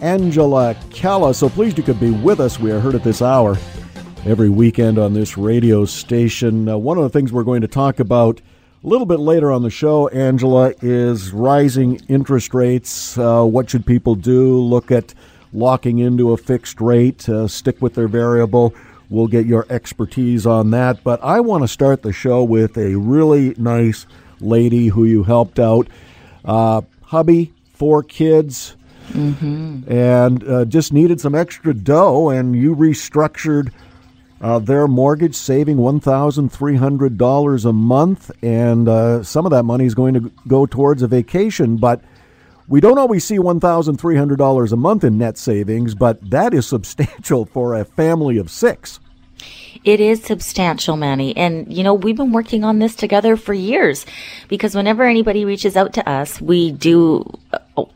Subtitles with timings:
[0.00, 1.34] Angela Calla.
[1.34, 2.58] So pleased you could be with us.
[2.58, 3.56] We are heard at this hour
[4.24, 6.68] every weekend on this radio station.
[6.68, 8.40] Uh, one of the things we're going to talk about
[8.84, 13.16] a little bit later on the show, Angela, is rising interest rates.
[13.16, 14.58] Uh, what should people do?
[14.60, 15.14] Look at
[15.52, 18.74] locking into a fixed rate, uh, stick with their variable.
[19.08, 21.02] We'll get your expertise on that.
[21.04, 24.06] But I want to start the show with a really nice
[24.40, 25.88] lady who you helped out.
[26.44, 28.76] Uh, hubby, four kids,
[29.08, 29.90] mm-hmm.
[29.90, 33.72] and uh, just needed some extra dough, and you restructured
[34.40, 39.50] uh, their mortgage, saving one thousand three hundred dollars a month, and uh, some of
[39.50, 42.02] that money is going to go towards a vacation, but.
[42.68, 47.76] We don't always see $1,300 a month in net savings, but that is substantial for
[47.76, 48.98] a family of six.
[49.84, 51.36] It is substantial, Manny.
[51.36, 54.04] And, you know, we've been working on this together for years
[54.48, 57.24] because whenever anybody reaches out to us, we do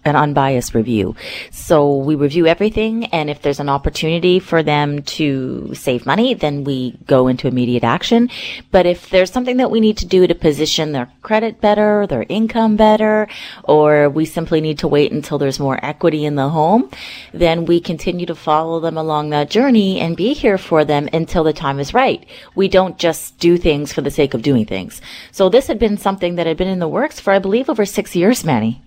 [0.05, 1.15] an unbiased review.
[1.51, 6.65] So we review everything, and if there's an opportunity for them to save money, then
[6.65, 8.31] we go into immediate action.
[8.71, 12.27] But if there's something that we need to do to position their credit better, their
[12.29, 13.29] income better,
[13.65, 16.91] or we simply need to wait until there's more equity in the home,
[17.33, 21.45] then we continue to follow them along that journey and be here for them until
[21.45, 22.27] the time is right.
[22.55, 25.01] We don't just do things for the sake of doing things.
[25.33, 27.87] So this had been something that had been in the works for, I believe, over
[27.87, 28.83] six years, Manny.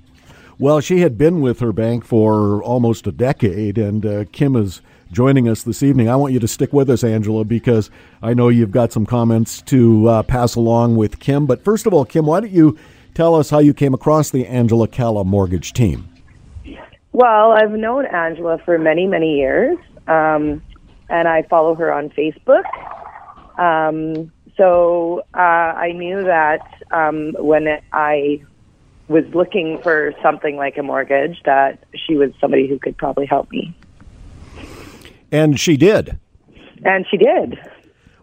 [0.60, 4.82] Well, she had been with her bank for almost a decade, and uh, Kim is
[5.12, 6.10] joining us this evening.
[6.10, 7.90] I want you to stick with us, Angela, because
[8.22, 11.48] I know you've got some comments to uh, pass along with Kim.
[11.48, 12.78] But first of all, Kim, why don't you
[13.16, 16.08] tell us how you came across the Angela Calla mortgage team?
[17.14, 19.78] Well, I've known Angela for many, many years,
[20.08, 20.62] um,
[21.10, 22.64] and I follow her on Facebook.
[23.60, 26.62] Um, so uh, I knew that
[26.92, 28.44] um, when I
[29.08, 33.52] was looking for something like a mortgage that she was somebody who could probably help
[33.52, 33.76] me.
[35.32, 36.18] And she did.
[36.86, 37.60] And she did.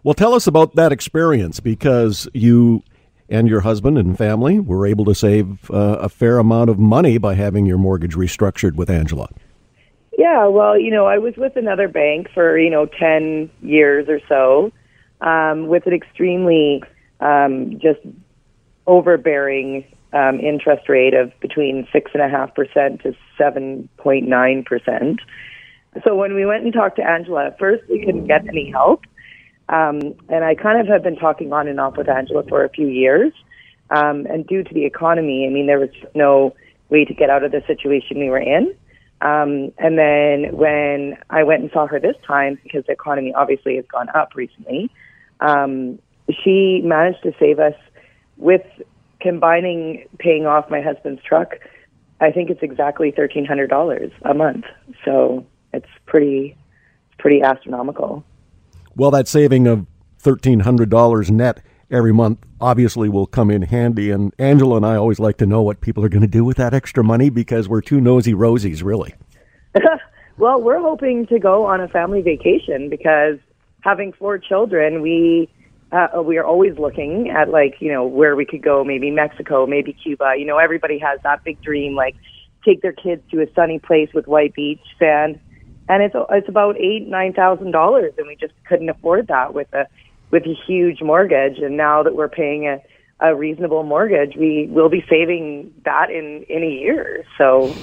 [0.03, 2.83] Well, tell us about that experience because you
[3.29, 7.17] and your husband and family were able to save uh, a fair amount of money
[7.17, 9.29] by having your mortgage restructured with Angela.
[10.17, 14.19] Yeah, well, you know, I was with another bank for, you know, 10 years or
[14.27, 14.71] so
[15.21, 16.83] um, with an extremely
[17.19, 17.99] um, just
[18.85, 24.63] overbearing um, interest rate of between six and a half percent to seven point nine
[24.63, 25.19] percent.
[26.03, 29.03] So when we went and talked to Angela, at first we couldn't get any help,
[29.69, 29.99] um,
[30.29, 32.87] and I kind of have been talking on and off with Angela for a few
[32.87, 33.33] years.
[33.89, 36.55] Um, and due to the economy, I mean, there was no
[36.89, 38.73] way to get out of the situation we were in.
[39.19, 43.75] Um, and then when I went and saw her this time, because the economy obviously
[43.75, 44.89] has gone up recently,
[45.41, 45.99] um,
[46.43, 47.75] she managed to save us
[48.37, 48.63] with
[49.21, 51.55] combining paying off my husband's truck,
[52.19, 54.65] I think it's exactly thirteen hundred dollars a month.
[55.05, 56.55] So it's pretty,
[57.17, 58.23] pretty astronomical.
[58.95, 59.85] Well, that saving of
[60.19, 64.11] thirteen hundred dollars net every month obviously will come in handy.
[64.11, 66.57] And Angela and I always like to know what people are going to do with
[66.57, 69.13] that extra money because we're two nosy rosies, really.
[70.37, 73.37] well, we're hoping to go on a family vacation because
[73.81, 75.49] having four children, we
[75.91, 79.65] uh, we are always looking at like you know where we could go maybe mexico
[79.65, 80.33] maybe cuba.
[80.37, 82.15] You know everybody has that big dream like
[82.65, 85.39] take their kids to a sunny place with white beach sand.
[85.89, 89.73] And it's it's about eight nine thousand dollars and we just couldn't afford that with
[89.73, 89.87] a
[90.29, 91.57] with a huge mortgage.
[91.57, 92.81] And now that we're paying a
[93.19, 97.25] a reasonable mortgage we will be saving that in in a year.
[97.37, 97.75] So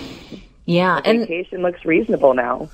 [0.64, 2.70] yeah and vacation looks reasonable now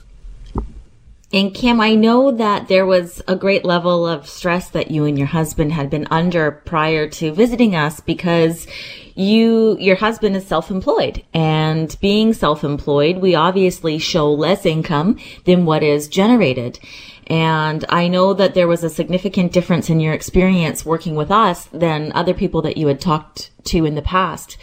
[1.34, 5.18] and Kim, I know that there was a great level of stress that you and
[5.18, 8.68] your husband had been under prior to visiting us because
[9.16, 15.82] you, your husband is self-employed and being self-employed, we obviously show less income than what
[15.82, 16.78] is generated.
[17.26, 21.64] And I know that there was a significant difference in your experience working with us
[21.72, 24.56] than other people that you had talked to in the past.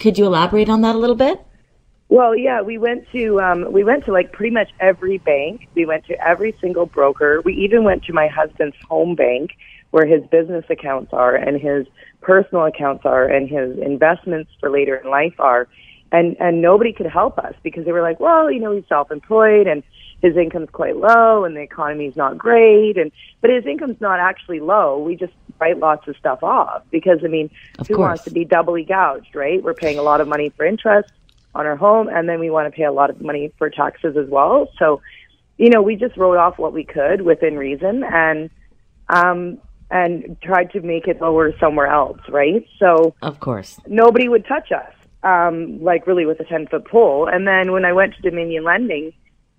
[0.00, 1.46] Could you elaborate on that a little bit?
[2.08, 5.68] Well, yeah, we went to um, we went to like pretty much every bank.
[5.74, 7.40] We went to every single broker.
[7.44, 9.56] We even went to my husband's home bank,
[9.90, 11.86] where his business accounts are and his
[12.20, 15.68] personal accounts are and his investments for later in life are.
[16.12, 19.66] And and nobody could help us because they were like, well, you know, he's self-employed
[19.66, 19.82] and
[20.22, 23.10] his income's quite low and the economy's not great and
[23.40, 24.98] but his income's not actually low.
[24.98, 27.50] We just write lots of stuff off because I mean,
[27.80, 28.08] of who course.
[28.08, 29.60] wants to be doubly gouged, right?
[29.60, 31.10] We're paying a lot of money for interest
[31.56, 34.16] on our home and then we want to pay a lot of money for taxes
[34.16, 34.68] as well.
[34.78, 35.00] So,
[35.56, 38.50] you know, we just wrote off what we could within reason and
[39.08, 39.58] um
[39.90, 42.66] and tried to make it lower somewhere else, right?
[42.78, 43.78] So Of course.
[43.86, 44.92] nobody would touch us,
[45.22, 47.28] um, like really with a 10 foot pole.
[47.32, 49.12] And then when I went to Dominion Lending,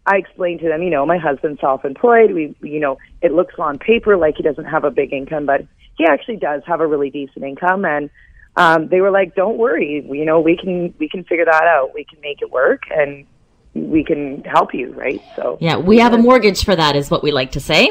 [0.05, 2.31] I explained to them, you know, my husband's self employed.
[2.31, 5.65] We, you know, it looks on paper like he doesn't have a big income, but
[5.97, 7.83] he actually does have a really decent income.
[7.85, 8.09] And
[8.57, 11.93] um, they were like, don't worry, you know, we can, we can figure that out.
[11.93, 13.25] We can make it work and
[13.73, 15.21] we can help you, right?
[15.35, 17.89] So, Yeah, we have a mortgage for that, is what we like to say.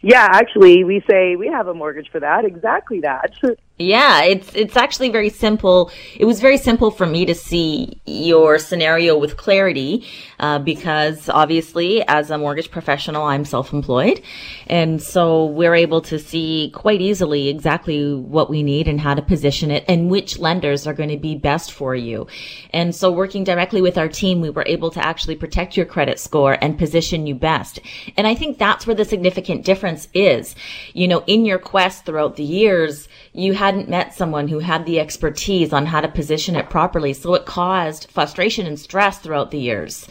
[0.00, 2.44] yeah, actually, we say we have a mortgage for that.
[2.44, 3.32] Exactly that.
[3.76, 5.90] Yeah, it's it's actually very simple.
[6.14, 10.06] It was very simple for me to see your scenario with clarity,
[10.38, 14.22] uh, because obviously, as a mortgage professional, I'm self-employed,
[14.68, 19.22] and so we're able to see quite easily exactly what we need and how to
[19.22, 22.28] position it, and which lenders are going to be best for you.
[22.70, 26.20] And so, working directly with our team, we were able to actually protect your credit
[26.20, 27.80] score and position you best.
[28.16, 30.54] And I think that's where the significant difference is.
[30.92, 35.00] You know, in your quest throughout the years, you hadn't met someone who had the
[35.00, 37.12] expertise on how to position it properly.
[37.12, 40.06] So it caused frustration and stress throughout the years.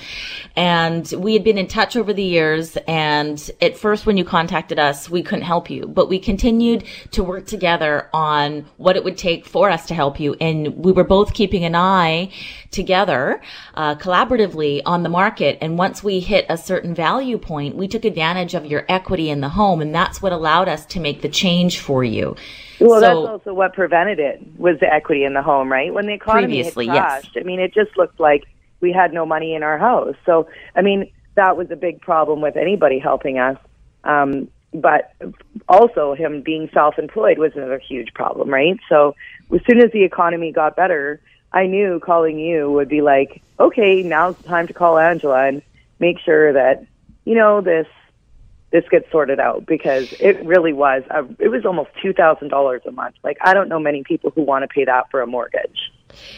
[0.58, 2.75] And we had been in touch over the years.
[2.86, 7.24] And at first, when you contacted us, we couldn't help you, but we continued to
[7.24, 10.36] work together on what it would take for us to help you.
[10.42, 12.30] And we were both keeping an eye
[12.72, 13.42] together,
[13.75, 15.58] uh, collaboratively on the market.
[15.62, 19.40] And once we hit a certain value point, we took advantage of your equity in
[19.40, 19.81] the home.
[19.81, 22.36] And that's what allowed us to make the change for you.
[22.83, 25.94] Well, So- that's also what prevented it was the equity in the home, right?
[25.94, 27.21] When the economy Previously, had yes.
[27.21, 28.44] crashed, I mean, it just looked like
[28.81, 30.15] we had no money in our house.
[30.25, 33.57] So, I mean, that was a big problem with anybody helping us.
[34.03, 35.13] Um, but
[35.69, 38.77] also, him being self-employed was another huge problem, right?
[38.89, 39.15] So,
[39.53, 41.21] as soon as the economy got better,
[41.53, 45.62] I knew calling you would be like, okay, now's the time to call Angela and
[46.00, 46.86] make sure that
[47.24, 47.88] you know this
[48.74, 52.81] this gets sorted out because it really was a, it was almost two thousand dollars
[52.86, 53.16] a month.
[53.24, 55.92] Like I don't know many people who want to pay that for a mortgage.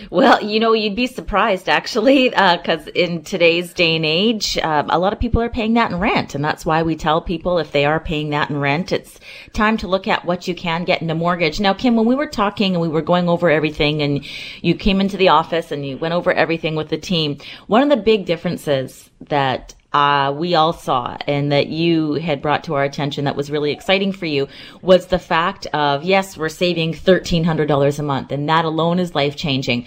[0.10, 5.00] Well, you know, you'd be surprised actually, because in today's day and age, um, a
[5.00, 6.36] lot of people are paying that in rent.
[6.36, 9.20] And that's why we tell people if they are paying that in rent, it's
[9.54, 11.60] time to look at what you can get in a mortgage.
[11.60, 14.26] Now, Kim, when we were talking and we were going over everything and
[14.62, 17.38] you came into the office and you went over everything with the team,
[17.68, 22.66] one of the big differences that uh, we all saw and that you had brought
[22.66, 24.46] to our attention that was really exciting for you
[24.82, 29.38] was the fact of yes, we're saving $1,300 a month and that alone is life
[29.38, 29.86] changing.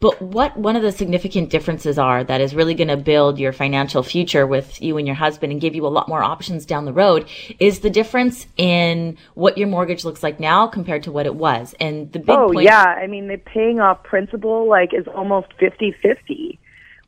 [0.00, 3.52] But what one of the significant differences are that is really going to build your
[3.52, 6.86] financial future with you and your husband and give you a lot more options down
[6.86, 7.28] the road
[7.58, 11.74] is the difference in what your mortgage looks like now compared to what it was.
[11.78, 15.48] And the big Oh point yeah, I mean the paying off principal like is almost
[15.58, 16.58] fifty fifty,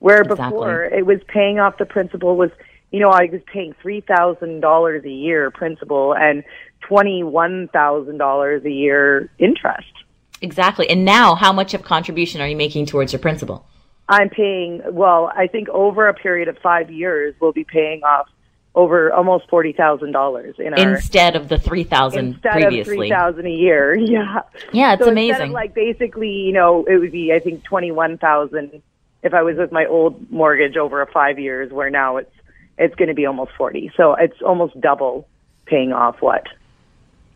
[0.02, 0.44] where Exactly.
[0.50, 2.50] before it was paying off the principal was
[2.90, 6.44] you know I was paying three thousand dollars a year principal and
[6.80, 9.92] twenty one thousand dollars a year interest.
[10.40, 10.88] exactly.
[10.90, 13.64] And now how much of contribution are you making towards your principal?
[14.08, 18.26] I'm paying well, I think over a period of five years we'll be paying off
[18.74, 22.80] over almost forty thousand dollars in our Instead of the 3000 instead previously.
[22.80, 23.94] of three thousand a year.
[24.14, 24.40] Yeah.
[24.72, 25.52] Yeah, it's so amazing.
[25.52, 28.82] like basically, you know, it would be I think twenty one thousand
[29.22, 32.32] if I was with my old mortgage over a five years, where now it's
[32.78, 33.90] it's going to be almost forty.
[33.96, 35.28] So it's almost double
[35.66, 36.46] paying off what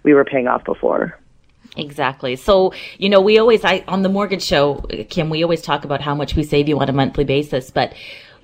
[0.03, 1.19] we were paying off before.
[1.77, 2.37] Exactly.
[2.37, 6.01] So, you know, we always, I, on the mortgage show, Kim, we always talk about
[6.01, 7.71] how much we save you on a monthly basis.
[7.71, 7.93] But,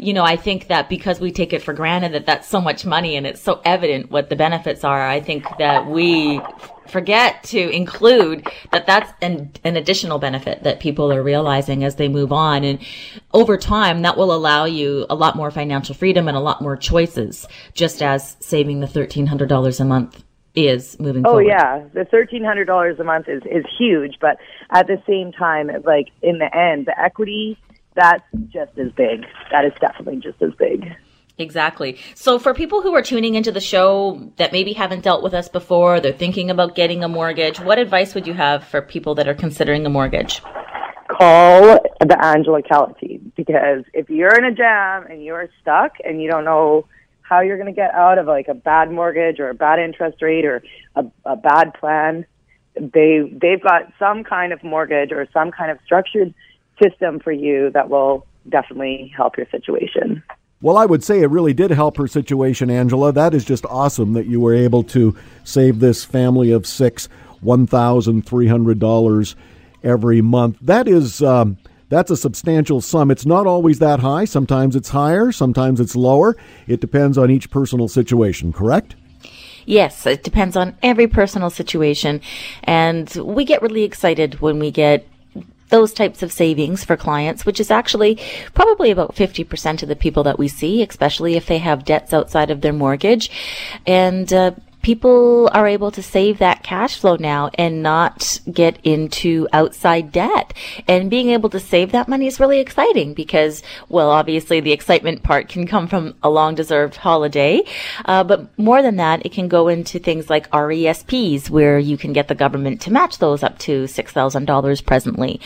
[0.02, 2.84] you know, I think that because we take it for granted that that's so much
[2.84, 6.40] money and it's so evident what the benefits are, I think that we
[6.88, 12.08] forget to include that that's an, an additional benefit that people are realizing as they
[12.08, 12.64] move on.
[12.64, 12.80] And
[13.32, 16.76] over time, that will allow you a lot more financial freedom and a lot more
[16.76, 21.46] choices, just as saving the $1,300 a month is moving forward.
[21.46, 21.48] Oh forward.
[21.48, 24.36] yeah, the thirteen hundred dollars a month is is huge, but
[24.70, 27.56] at the same time, like in the end, the equity
[27.94, 29.26] that's just as big.
[29.50, 30.94] That is definitely just as big.
[31.38, 31.98] Exactly.
[32.14, 35.48] So for people who are tuning into the show that maybe haven't dealt with us
[35.48, 39.28] before, they're thinking about getting a mortgage, what advice would you have for people that
[39.28, 40.42] are considering a mortgage?
[41.08, 46.22] Call the Angela Calla team because if you're in a jam and you're stuck and
[46.22, 46.86] you don't know
[47.22, 50.20] how you're going to get out of like a bad mortgage or a bad interest
[50.20, 50.62] rate or
[50.96, 52.26] a, a bad plan,
[52.76, 56.34] they they've got some kind of mortgage or some kind of structured
[56.80, 60.22] system for you that will definitely help your situation.
[60.60, 63.12] Well, I would say it really did help her situation, Angela.
[63.12, 67.08] That is just awesome that you were able to save this family of six
[67.44, 69.34] $1,300
[69.82, 70.58] every month.
[70.60, 71.22] That is.
[71.22, 73.10] Um, that's a substantial sum.
[73.10, 74.24] It's not always that high.
[74.24, 76.34] Sometimes it's higher, sometimes it's lower.
[76.66, 78.96] It depends on each personal situation, correct?
[79.66, 82.22] Yes, it depends on every personal situation.
[82.64, 85.06] And we get really excited when we get
[85.72, 88.20] those types of savings for clients, which is actually
[88.54, 92.50] probably about 50% of the people that we see, especially if they have debts outside
[92.50, 93.30] of their mortgage.
[93.86, 99.48] And, uh, people are able to save that cash flow now and not get into
[99.52, 100.52] outside debt.
[100.88, 105.22] And being able to save that money is really exciting because, well, obviously the excitement
[105.22, 107.62] part can come from a long deserved holiday.
[108.04, 112.12] Uh, but more than that, it can go into things like RESPs where you can
[112.12, 115.40] get the government to match those up to $6,000 presently.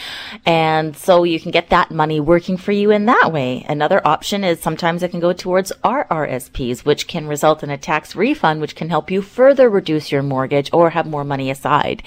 [0.47, 3.67] And so you can get that money working for you in that way.
[3.69, 8.17] Another option is sometimes it can go towards RRSPs, which can result in a tax
[8.17, 12.03] refund, which can help you further reduce your mortgage or have more money aside.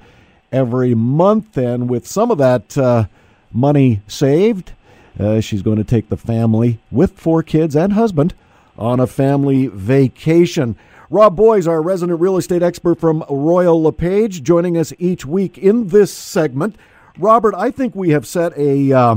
[0.53, 1.57] every month.
[1.57, 3.07] And with some of that uh,
[3.51, 4.73] money saved,
[5.19, 8.35] uh, she's going to take the family with four kids and husband
[8.77, 10.77] on a family vacation.
[11.09, 15.89] Rob Boies, our resident real estate expert from Royal LePage, joining us each week in
[15.89, 16.77] this segment.
[17.19, 19.17] Robert, I think we have set a uh,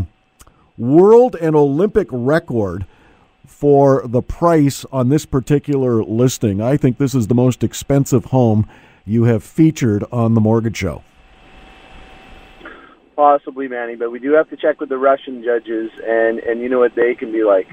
[0.77, 2.85] world and Olympic record
[3.47, 6.61] for the price on this particular listing.
[6.61, 8.69] I think this is the most expensive home
[9.03, 11.03] you have featured on the Mortgage Show.
[13.15, 16.69] Possibly, Manny, but we do have to check with the Russian judges, and and you
[16.69, 17.67] know what they can be like.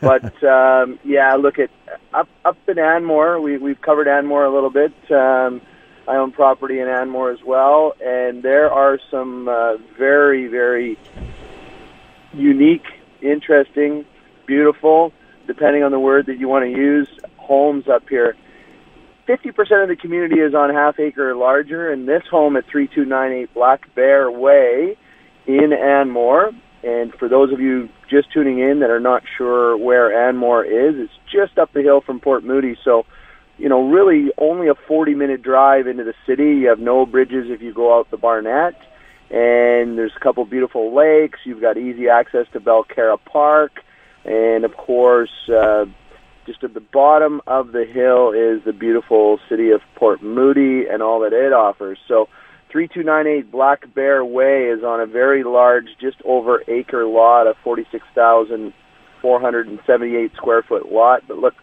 [0.00, 1.68] But um, yeah, look at
[2.14, 3.38] up up in Anmore.
[3.42, 4.94] We we've covered Anmore a little bit.
[5.10, 5.60] Um,
[6.08, 10.98] I own property in Anmore as well, and there are some uh, very, very
[12.32, 12.84] unique,
[13.20, 14.04] interesting,
[14.46, 15.12] beautiful,
[15.46, 18.36] depending on the word that you want to use, homes up here.
[19.28, 23.52] 50% of the community is on half acre or larger, and this home at 3298
[23.54, 24.96] Black Bear Way
[25.46, 26.52] in Anmore.
[26.84, 30.94] And for those of you just tuning in that are not sure where Anmore is,
[30.96, 32.76] it's just up the hill from Port Moody.
[32.84, 33.06] So
[33.58, 36.56] you know, really only a 40 minute drive into the city.
[36.56, 38.76] You have no bridges if you go out the Barnet.
[39.28, 41.40] And there's a couple beautiful lakes.
[41.44, 43.82] You've got easy access to Belcarra Park.
[44.24, 45.86] And of course, uh,
[46.46, 51.02] just at the bottom of the hill is the beautiful city of Port Moody and
[51.02, 51.98] all that it offers.
[52.06, 52.28] So
[52.70, 60.32] 3298 Black Bear Way is on a very large, just over acre lot, a 46,478
[60.36, 61.22] square foot lot.
[61.26, 61.54] But look,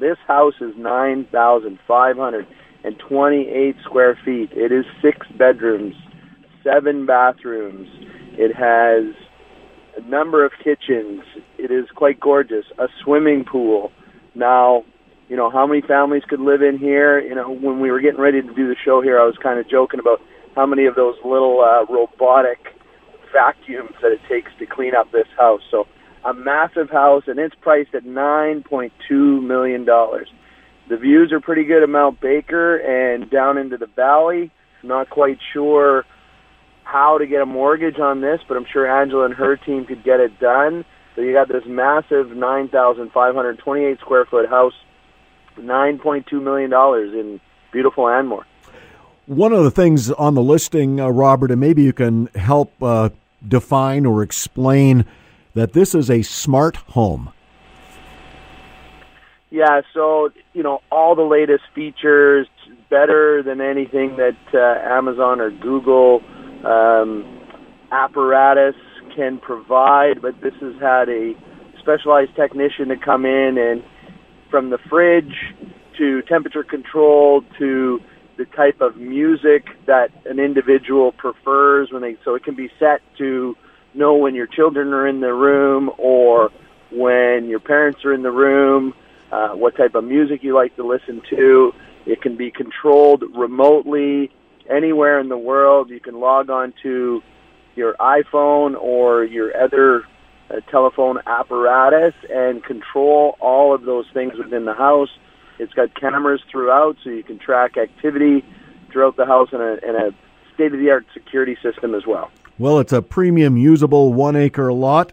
[0.00, 4.50] this house is 9,528 square feet.
[4.52, 5.94] It is six bedrooms,
[6.64, 7.88] seven bathrooms.
[8.32, 9.14] It has
[9.96, 11.22] a number of kitchens.
[11.58, 12.64] It is quite gorgeous.
[12.78, 13.92] A swimming pool.
[14.34, 14.84] Now,
[15.28, 17.20] you know, how many families could live in here?
[17.20, 19.58] You know, when we were getting ready to do the show here, I was kind
[19.58, 20.20] of joking about
[20.54, 22.58] how many of those little uh, robotic
[23.32, 25.60] vacuums that it takes to clean up this house.
[25.70, 25.86] So
[26.24, 29.84] a massive house, and it's priced at $9.2 million.
[29.84, 34.50] The views are pretty good at Mount Baker and down into the valley.
[34.82, 36.04] Not quite sure
[36.84, 40.02] how to get a mortgage on this, but I'm sure Angela and her team could
[40.02, 40.84] get it done.
[41.14, 44.72] So you got this massive 9,528 square foot house,
[45.58, 46.72] $9.2 million
[47.18, 47.40] in
[47.72, 48.46] beautiful Anmore.
[49.26, 53.10] One of the things on the listing, uh, Robert, and maybe you can help uh,
[53.46, 55.04] define or explain
[55.54, 57.32] that this is a smart home.
[59.50, 62.46] Yeah, so you know all the latest features,
[62.90, 66.22] better than anything that uh, Amazon or Google
[66.64, 67.40] um,
[67.90, 68.74] apparatus
[69.14, 70.20] can provide.
[70.20, 71.34] But this has had a
[71.80, 73.82] specialized technician to come in and
[74.50, 75.54] from the fridge
[75.96, 78.00] to temperature control to
[78.36, 83.00] the type of music that an individual prefers when they so it can be set
[83.18, 83.56] to
[83.98, 86.50] know when your children are in the room or
[86.90, 88.94] when your parents are in the room,
[89.30, 91.72] uh, what type of music you like to listen to.
[92.06, 94.30] It can be controlled remotely
[94.70, 95.90] anywhere in the world.
[95.90, 97.22] You can log on to
[97.74, 100.04] your iPhone or your other
[100.50, 105.10] uh, telephone apparatus and control all of those things within the house.
[105.58, 108.44] It's got cameras throughout, so you can track activity
[108.90, 110.14] throughout the house and a, and a
[110.54, 112.30] state of the art security system as well.
[112.58, 115.12] Well, it's a premium usable one acre lot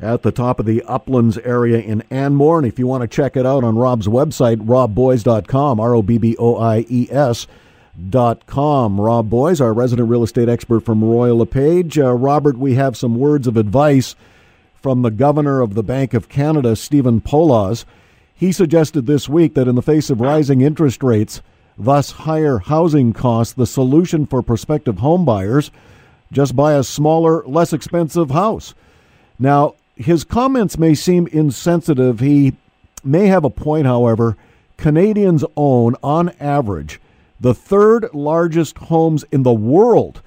[0.00, 2.58] at the top of the Uplands area in Anmore.
[2.58, 6.18] And if you want to check it out on Rob's website, robboies.com, R O B
[6.18, 7.46] B O I E S.
[8.10, 9.00] Dot com.
[9.00, 11.98] Rob Boies, our resident real estate expert from Royal LePage.
[11.98, 14.14] Uh, Robert, we have some words of advice
[14.82, 17.86] from the governor of the Bank of Canada, Stephen Poloz.
[18.34, 21.40] He suggested this week that in the face of rising interest rates,
[21.78, 25.70] thus higher housing costs, the solution for prospective homebuyers
[26.32, 28.74] just buy a smaller, less expensive house.
[29.38, 32.20] Now, his comments may seem insensitive.
[32.20, 32.54] He
[33.04, 34.36] may have a point, however.
[34.76, 37.00] Canadians own, on average,
[37.40, 40.20] the third largest homes in the world,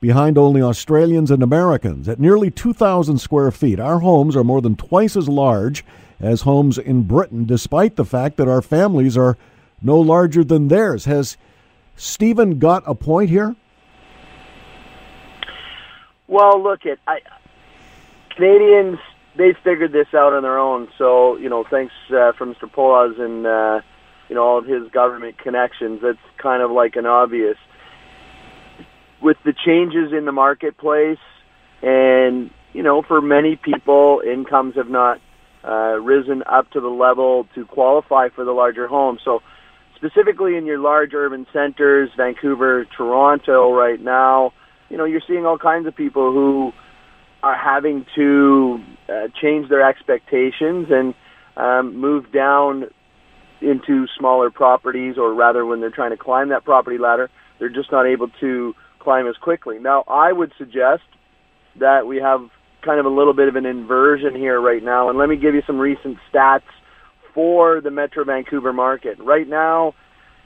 [0.00, 3.80] behind only Australians and Americans, at nearly 2,000 square feet.
[3.80, 5.84] Our homes are more than twice as large
[6.20, 9.38] as homes in Britain, despite the fact that our families are
[9.80, 11.06] no larger than theirs.
[11.06, 11.36] Has
[11.96, 13.56] Stephen got a point here?
[16.26, 17.20] Well, look at I,
[18.30, 18.98] Canadians.
[19.36, 20.88] They figured this out on their own.
[20.96, 22.70] So you know, thanks uh, for Mr.
[22.70, 23.80] Poloz and uh,
[24.28, 26.00] you know all of his government connections.
[26.02, 27.56] That's kind of like an obvious.
[29.20, 31.18] With the changes in the marketplace,
[31.82, 35.20] and you know, for many people, incomes have not
[35.64, 39.18] uh, risen up to the level to qualify for the larger home.
[39.24, 39.42] So,
[39.96, 44.52] specifically in your large urban centers, Vancouver, Toronto, right now,
[44.88, 46.72] you know, you're seeing all kinds of people who
[47.42, 51.14] are having to uh, change their expectations and
[51.56, 52.84] um, move down
[53.60, 57.90] into smaller properties, or rather, when they're trying to climb that property ladder, they're just
[57.92, 59.78] not able to climb as quickly.
[59.78, 61.02] Now, I would suggest
[61.78, 62.40] that we have
[62.84, 65.54] kind of a little bit of an inversion here right now, and let me give
[65.54, 66.62] you some recent stats
[67.34, 69.18] for the Metro Vancouver market.
[69.18, 69.94] Right now,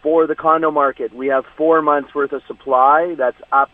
[0.03, 3.15] for the condo market, we have four months worth of supply.
[3.17, 3.69] That's up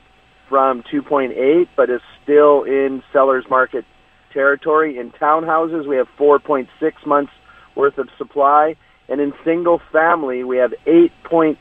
[0.49, 3.85] from 2.8, but is still in seller's market
[4.33, 4.99] territory.
[4.99, 6.67] In townhouses, we have 4.6
[7.07, 7.33] months
[7.77, 8.77] worth of supply,
[9.09, 11.57] and in single family, we have 8.6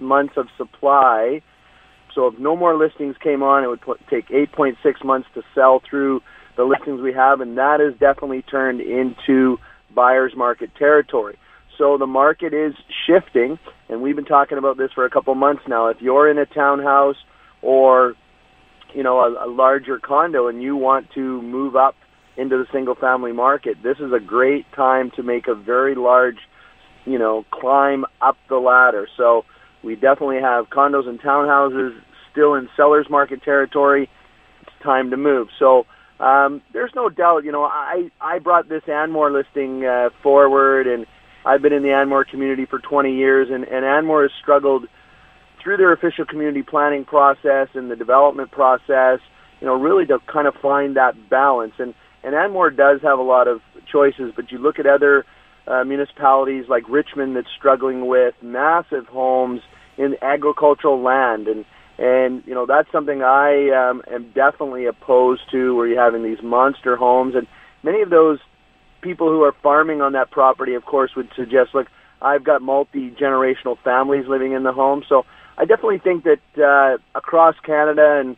[0.00, 1.42] months of supply.
[2.14, 6.22] So if no more listings came on, it would take 8.6 months to sell through
[6.56, 9.58] the listings we have, and that has definitely turned into
[9.94, 11.36] buyer's market territory.
[11.76, 12.74] So the market is
[13.06, 13.58] shifting,
[13.88, 15.88] and we've been talking about this for a couple months now.
[15.88, 17.16] If you're in a townhouse
[17.64, 18.14] or
[18.94, 21.94] you know a, a larger condo and you want to move up
[22.36, 26.38] into the single family market, this is a great time to make a very large,
[27.04, 29.06] you know, climb up the ladder.
[29.16, 29.44] So
[29.82, 31.96] we definitely have condos and townhouses
[32.32, 34.10] still in sellers market territory.
[34.62, 35.48] It's time to move.
[35.58, 35.86] So
[36.18, 41.06] um, there's no doubt, you know, I I brought this Anmore listing uh, forward, and
[41.44, 44.86] I've been in the Anmore community for 20 years, and, and Anmore has struggled
[45.64, 49.18] through their official community planning process and the development process,
[49.60, 51.72] you know, really to kind of find that balance.
[51.78, 55.26] And and Anmore does have a lot of choices, but you look at other
[55.66, 59.60] uh, municipalities like Richmond that's struggling with massive homes
[59.96, 61.64] in agricultural land, and
[61.98, 66.42] and you know that's something I um, am definitely opposed to, where you're having these
[66.42, 67.46] monster homes, and
[67.82, 68.38] many of those
[69.00, 71.86] people who are farming on that property, of course, would suggest, look,
[72.22, 75.24] I've got multi generational families living in the home, so
[75.56, 78.36] I definitely think that uh, across Canada and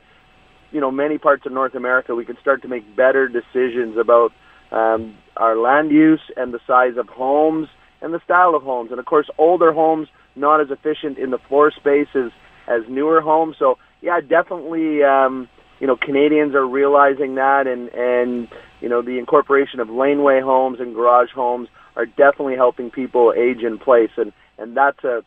[0.71, 4.33] you know many parts of North America, we can start to make better decisions about
[4.71, 7.69] um, our land use and the size of homes
[8.03, 8.91] and the style of homes.
[8.91, 12.31] And of course, older homes not as efficient in the floor space as,
[12.69, 13.57] as newer homes.
[13.59, 15.03] So yeah, definitely.
[15.03, 15.49] Um,
[15.81, 18.49] you know, Canadians are realizing that, and and
[18.81, 23.63] you know, the incorporation of laneway homes and garage homes are definitely helping people age
[23.63, 25.23] in place, and and that's a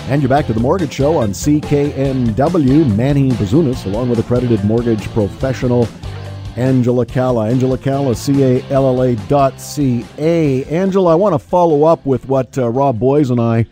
[0.10, 2.95] And you're back to the Mortgage Show on CKNW.
[2.95, 5.88] Manny Bazunas, along with accredited mortgage professional
[6.56, 7.48] Angela Calla.
[7.48, 10.65] Angela Calla, C-A-L-L-A dot C-A.
[10.65, 13.67] Angela, I want to follow up with what uh, Rob Boies and I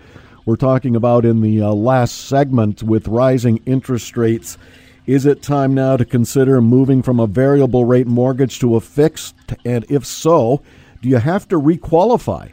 [0.45, 4.60] were talking about in the uh, last segment with rising interest rates.
[5.08, 9.34] Is it time now to consider moving from a variable rate mortgage to a fixed?
[9.65, 10.62] And if so,
[11.02, 12.52] do you have to requalify?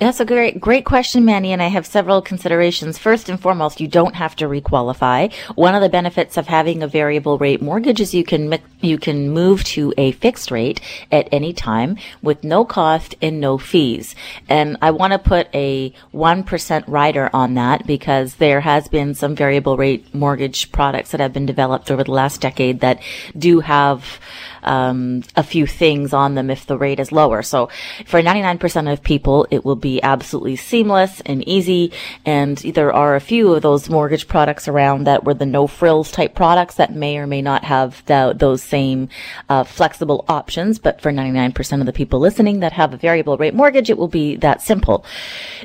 [0.00, 2.96] That's a great, great question, Manny, and I have several considerations.
[2.96, 5.30] First and foremost, you don't have to requalify.
[5.56, 9.28] One of the benefits of having a variable rate mortgage is you can you can
[9.28, 10.80] move to a fixed rate
[11.12, 14.14] at any time with no cost and no fees.
[14.48, 19.36] And I want to put a 1% rider on that because there has been some
[19.36, 23.02] variable rate mortgage products that have been developed over the last decade that
[23.36, 24.18] do have
[24.62, 27.42] um, a few things on them if the rate is lower.
[27.42, 27.68] So
[28.06, 31.92] for 99% of people, it will be absolutely seamless and easy.
[32.24, 36.10] And there are a few of those mortgage products around that were the no frills
[36.10, 39.08] type products that may or may not have the, those same
[39.48, 40.78] uh, flexible options.
[40.78, 44.08] But for 99% of the people listening that have a variable rate mortgage, it will
[44.08, 45.04] be that simple.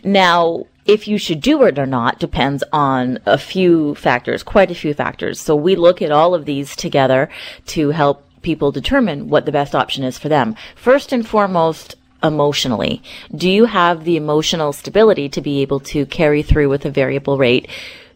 [0.04, 4.76] Now, if you should do it or not depends on a few factors, quite a
[4.76, 5.40] few factors.
[5.40, 7.30] So we look at all of these together
[7.68, 10.56] to help people determine what the best option is for them.
[10.76, 13.04] First and foremost, emotionally.
[13.36, 17.38] Do you have the emotional stability to be able to carry through with a variable
[17.38, 17.70] rate?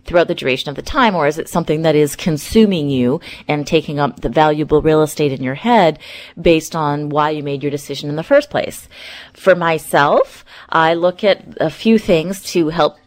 [0.05, 3.67] throughout the duration of the time, or is it something that is consuming you and
[3.67, 5.99] taking up the valuable real estate in your head
[6.41, 8.89] based on why you made your decision in the first place?
[9.33, 12.97] For myself, I look at a few things to help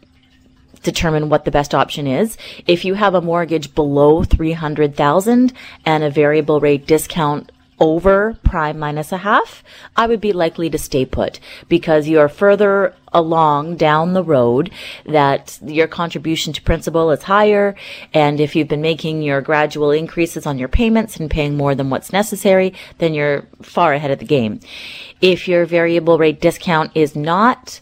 [0.83, 2.37] determine what the best option is.
[2.67, 5.53] If you have a mortgage below 300,000
[5.85, 9.63] and a variable rate discount over prime minus a half,
[9.95, 14.71] I would be likely to stay put because you're further along down the road
[15.05, 17.75] that your contribution to principal is higher.
[18.13, 21.89] And if you've been making your gradual increases on your payments and paying more than
[21.89, 24.59] what's necessary, then you're far ahead of the game.
[25.21, 27.81] If your variable rate discount is not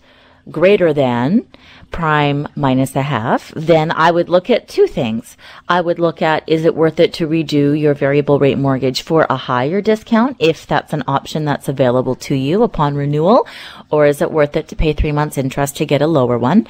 [0.50, 1.46] greater than
[1.92, 5.38] prime minus a half, then I would look at two things.
[5.68, 9.28] I would look at is it worth it to redo your variable rate mortgage for
[9.30, 13.48] a higher discount if that's an option that's available to you upon renewal,
[13.90, 16.68] or is it worth it to pay three months interest to get a lower one?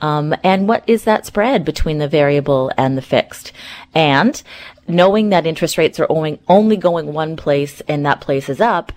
[0.00, 3.52] Um, and what is that spread between the variable and the fixed?
[3.94, 4.40] And
[4.86, 8.92] knowing that interest rates are only, only going one place and that place is up,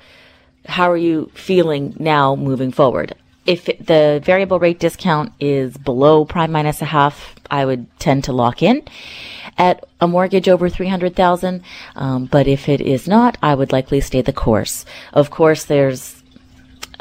[0.65, 3.15] how are you feeling now moving forward?
[3.45, 8.33] If the variable rate discount is below prime minus a half, I would tend to
[8.33, 8.83] lock in
[9.57, 11.61] at a mortgage over 300,000.
[11.95, 14.85] Um, but if it is not, I would likely stay the course.
[15.13, 16.22] Of course, there's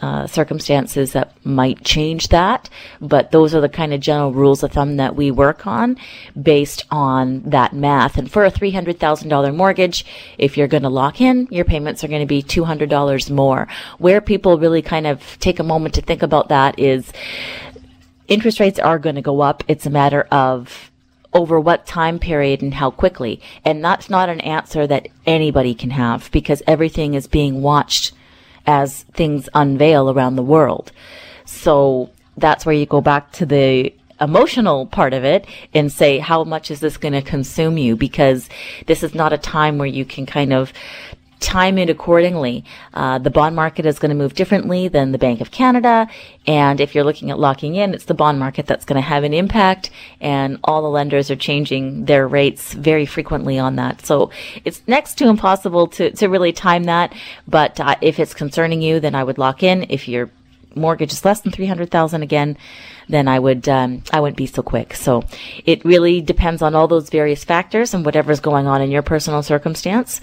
[0.03, 2.69] uh, circumstances that might change that,
[3.01, 5.97] but those are the kind of general rules of thumb that we work on
[6.41, 8.19] based on that math.
[8.19, 10.05] And for a $300,000 mortgage,
[10.39, 13.69] if you're going to lock in, your payments are going to be $200 more.
[13.99, 17.13] Where people really kind of take a moment to think about that is
[18.27, 19.63] interest rates are going to go up.
[19.69, 20.91] It's a matter of
[21.33, 23.41] over what time period and how quickly.
[23.65, 28.13] And that's not an answer that anybody can have because everything is being watched
[28.67, 30.93] as things unveil around the world.
[31.45, 36.45] So that's where you go back to the emotional part of it and say, how
[36.45, 37.97] much is this going to consume you?
[37.97, 38.49] Because
[38.87, 40.73] this is not a time where you can kind of
[41.43, 42.65] time it accordingly.
[42.95, 46.09] Uh, the bond market is going to move differently than the Bank of Canada.
[46.47, 49.25] And if you're looking at locking in, it's the bond market that's going to have
[49.25, 49.91] an impact.
[50.21, 54.07] And all the lenders are changing their rates very frequently on that.
[54.07, 54.31] So
[54.65, 57.13] it's next to impossible to, to really time that.
[57.47, 59.87] But uh, if it's concerning you, then I would lock in.
[59.89, 60.31] If your
[60.77, 62.57] mortgage is less than 300,000 again,
[63.09, 64.95] then I would um, I wouldn't be so quick.
[64.95, 65.25] So
[65.65, 69.43] it really depends on all those various factors and whatever's going on in your personal
[69.43, 70.21] circumstance.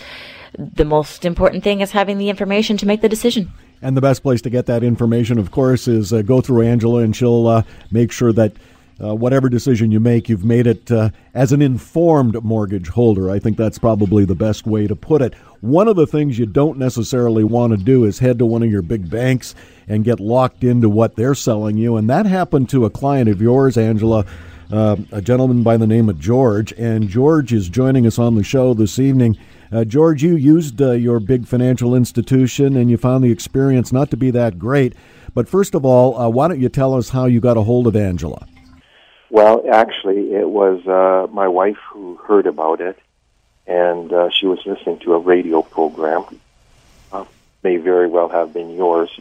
[0.57, 3.51] The most important thing is having the information to make the decision.
[3.81, 7.01] And the best place to get that information, of course, is uh, go through Angela,
[7.01, 8.53] and she'll uh, make sure that
[9.01, 13.29] uh, whatever decision you make, you've made it uh, as an informed mortgage holder.
[13.29, 15.33] I think that's probably the best way to put it.
[15.61, 18.69] One of the things you don't necessarily want to do is head to one of
[18.69, 19.55] your big banks
[19.87, 21.95] and get locked into what they're selling you.
[21.95, 24.25] And that happened to a client of yours, Angela,
[24.71, 26.73] uh, a gentleman by the name of George.
[26.73, 29.37] And George is joining us on the show this evening.
[29.71, 34.09] Uh, George, you used uh, your big financial institution and you found the experience not
[34.09, 34.95] to be that great.
[35.35, 37.85] But first of all, uh, why don't you tell us how you got a hold
[37.85, 38.47] of Angela?
[39.29, 42.97] Well, actually, it was uh, my wife who heard about it,
[43.67, 46.25] and uh, she was listening to a radio program.
[47.11, 47.25] Uh,
[47.63, 49.11] may very well have been yours,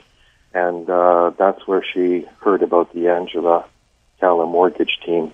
[0.55, 0.87] and
[1.37, 3.67] that's where she heard about the Angela
[4.19, 5.31] Calla mortgage team.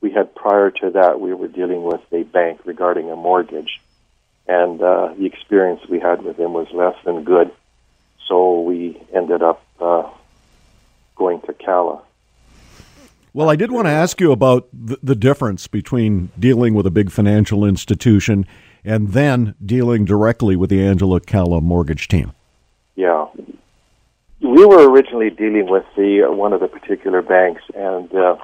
[0.00, 3.80] We had prior to that, we were dealing with a bank regarding a mortgage,
[4.46, 7.50] and uh, the experience we had with them was less than good.
[8.28, 10.08] So we ended up uh,
[11.16, 12.02] going to Calla
[13.34, 16.90] well, I did want to ask you about the, the, difference between dealing with a
[16.90, 18.46] big financial institution
[18.84, 22.32] and then dealing directly with the Angela Calla mortgage team.
[22.94, 23.26] Yeah.
[24.40, 28.36] We were originally dealing with the uh, one of the particular banks, and uh,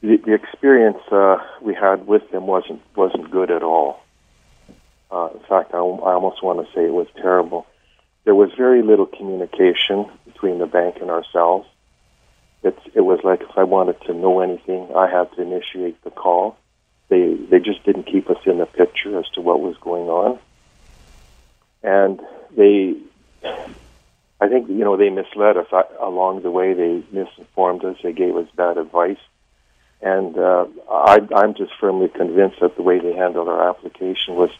[0.00, 4.00] the, the, experience uh, we had with them wasn't wasn't good at all.
[5.10, 7.66] Uh, in fact, I, I almost want to say it was terrible.
[8.24, 11.66] There was very little communication between the bank and ourselves
[12.66, 16.10] it's, it was like if I wanted to know anything, I had to initiate the
[16.10, 16.56] call.
[17.08, 20.38] They they just didn't keep us in the picture as to what was going on,
[21.82, 22.20] and
[22.56, 22.96] they,
[24.40, 26.72] I think you know they misled us I, along the way.
[26.72, 27.96] They misinformed us.
[28.02, 29.22] They gave us bad advice,
[30.02, 34.50] and uh, I, I'm just firmly convinced that the way they handled our application was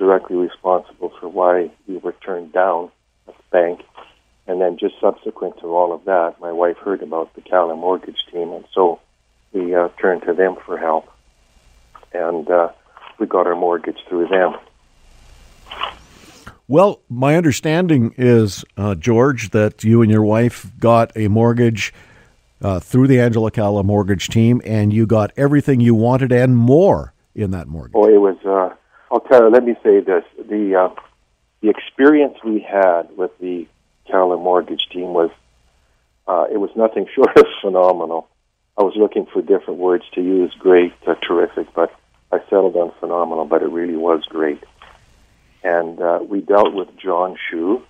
[0.00, 2.90] directly responsible for why we were turned down
[3.28, 3.82] as a bank
[4.46, 8.26] and then just subsequent to all of that, my wife heard about the Calla mortgage
[8.32, 8.98] team, and so
[9.52, 11.08] we uh, turned to them for help,
[12.12, 12.70] and uh,
[13.20, 14.56] we got our mortgage through them.
[16.66, 21.92] Well, my understanding is, uh, George, that you and your wife got a mortgage
[22.62, 27.12] uh, through the Angela Calla mortgage team, and you got everything you wanted and more
[27.34, 27.94] in that mortgage.
[27.94, 28.76] Oh, it was.
[29.18, 29.50] Tell you.
[29.50, 31.00] Let me say this: the uh,
[31.60, 33.66] the experience we had with the
[34.10, 35.30] Calla mortgage team was
[36.26, 38.28] uh, it was nothing short of phenomenal.
[38.78, 41.94] I was looking for different words to use, great, uh, terrific, but
[42.32, 44.62] I settled on phenomenal, but it really was great.
[45.62, 47.82] And uh, we dealt with John Shu.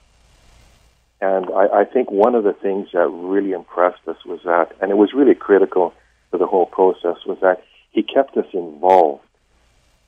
[1.20, 4.90] And I, I think one of the things that really impressed us was that, and
[4.90, 5.92] it was really critical
[6.30, 9.22] for the whole process, was that he kept us involved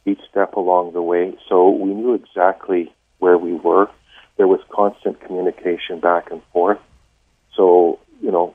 [0.05, 1.37] each step along the way.
[1.49, 3.89] So we knew exactly where we were
[4.37, 6.81] there was constant communication back and forth.
[7.55, 8.55] So, you know,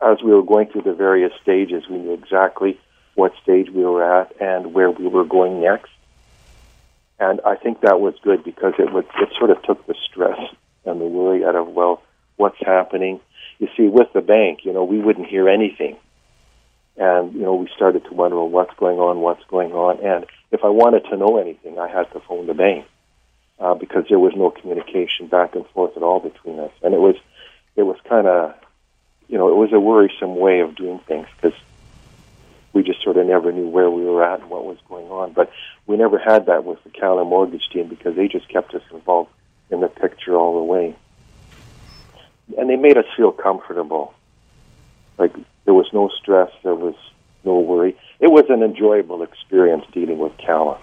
[0.00, 2.78] as we were going through the various stages, we knew exactly
[3.14, 5.90] what stage we were at and where we were going next.
[7.20, 10.38] And I think that was good because it would it sort of took the stress
[10.84, 12.02] and the worry out of well,
[12.36, 13.20] what's happening.
[13.58, 15.96] You see, with the bank, you know, we wouldn't hear anything.
[16.98, 20.04] And, you know, we started to wonder, well, what's going on, what's going on.
[20.04, 22.86] And if I wanted to know anything, I had to phone the bank
[23.60, 27.00] uh, because there was no communication back and forth at all between us, and it
[27.00, 27.16] was
[27.76, 28.54] it was kind of
[29.28, 31.58] you know it was a worrisome way of doing things because
[32.72, 35.32] we just sort of never knew where we were at and what was going on.
[35.32, 35.50] But
[35.86, 39.30] we never had that with the Calla mortgage team because they just kept us involved
[39.70, 40.96] in the picture all the way,
[42.56, 44.14] and they made us feel comfortable.
[45.18, 45.34] Like
[45.68, 46.94] there was no stress, there was
[47.44, 47.94] no worry.
[48.20, 50.78] It was an enjoyable experience dealing with Calla.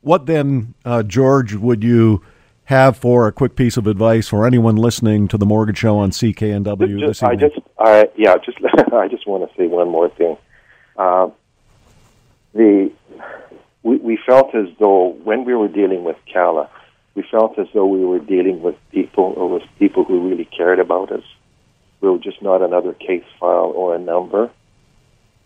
[0.00, 2.20] What then, uh, George, would you
[2.64, 6.10] have for a quick piece of advice for anyone listening to the Mortgage Show on
[6.10, 7.44] CKNW just, this evening?
[7.44, 8.58] I just, I, yeah, just
[8.92, 10.36] I just want to say one more thing.
[10.96, 11.30] Uh,
[12.52, 12.90] the
[13.84, 16.68] we, we felt as though when we were dealing with Calla,
[17.14, 20.80] we felt as though we were dealing with people or with people who really cared
[20.80, 21.22] about us.
[22.00, 24.50] We were just not another case file or a number.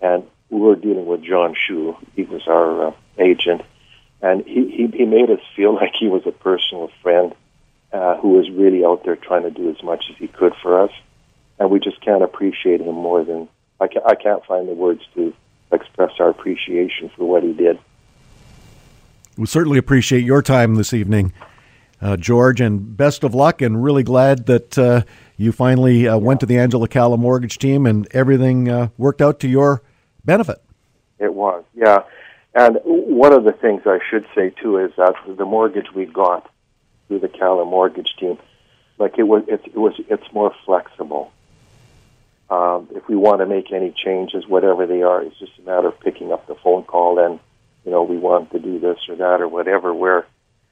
[0.00, 1.96] and we were dealing with John Shu.
[2.14, 3.62] He was our uh, agent,
[4.22, 7.34] and he, he he made us feel like he was a personal friend
[7.92, 10.80] uh, who was really out there trying to do as much as he could for
[10.82, 10.90] us,
[11.58, 13.48] and we just can't appreciate him more than
[13.80, 15.32] I, ca- I can't find the words to
[15.72, 17.78] express our appreciation for what he did.
[19.36, 21.32] We certainly appreciate your time this evening,
[22.00, 23.60] uh, George, and best of luck.
[23.60, 25.02] And really glad that uh,
[25.36, 29.40] you finally uh, went to the Angela Calla mortgage team and everything uh, worked out
[29.40, 29.82] to your
[30.24, 30.62] benefit.
[31.18, 32.04] It was, yeah.
[32.54, 36.48] And one of the things I should say too is that the mortgage we got
[37.08, 38.38] through the Calla mortgage team,
[38.98, 41.32] like it was, it, it was, it's more flexible.
[42.50, 45.88] Um, if we want to make any changes, whatever they are, it's just a matter
[45.88, 47.40] of picking up the phone call and,
[47.84, 49.92] you know, we want to do this or that or whatever.
[49.92, 50.26] Where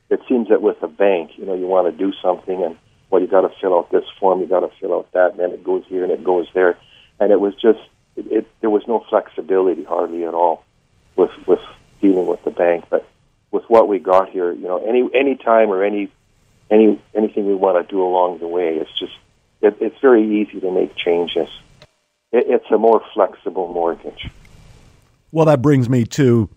[0.08, 2.76] it seems that with a bank, you know, you want to do something and
[3.12, 5.38] well, you got to fill out this form, you got to fill out that, and
[5.38, 6.78] then it goes here and it goes there,
[7.20, 7.78] and it was just
[8.16, 10.64] it, it there was no flexibility hardly at all
[11.14, 11.60] with with
[12.00, 12.86] dealing with the bank.
[12.88, 13.06] But
[13.50, 16.10] with what we got here, you know, any any time or any
[16.70, 19.12] any anything we want to do along the way, it's just
[19.60, 21.48] it, it's very easy to make changes.
[22.32, 24.30] It, it's a more flexible mortgage.
[25.32, 26.48] Well, that brings me to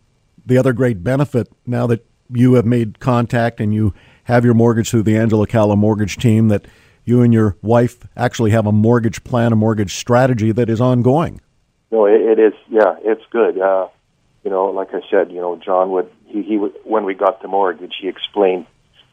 [0.45, 3.93] the other great benefit now that you have made contact and you
[4.25, 6.65] have your mortgage through the Angela Calla mortgage team that
[7.03, 11.39] you and your wife actually have a mortgage plan, a mortgage strategy that is ongoing.
[11.91, 12.53] No, it, it is.
[12.67, 13.59] Yeah, it's good.
[13.59, 13.87] Uh,
[14.43, 17.41] you know, like I said, you know, John would he he would when we got
[17.41, 18.65] the mortgage, he explained,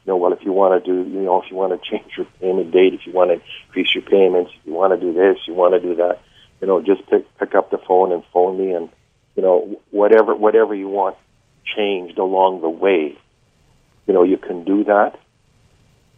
[0.04, 2.12] you know, well, if you want to do, you know, if you want to change
[2.16, 5.12] your payment date, if you want to increase your payments, if you want to do
[5.12, 6.20] this, you want to do that,
[6.60, 8.88] you know, just pick pick up the phone and phone me, and
[9.36, 11.16] you know, whatever whatever you want
[11.76, 13.18] changed along the way,
[14.06, 15.18] you know, you can do that.